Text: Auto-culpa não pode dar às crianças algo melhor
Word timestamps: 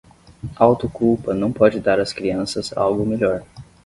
Auto-culpa 0.57 1.31
não 1.35 1.51
pode 1.53 1.79
dar 1.79 1.99
às 1.99 2.11
crianças 2.11 2.75
algo 2.75 3.05
melhor 3.05 3.45